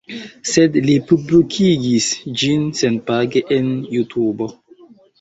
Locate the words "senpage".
2.83-3.47